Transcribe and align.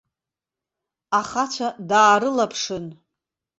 Ахацәа 1.19 1.67
даарылаԥшын. 1.89 2.85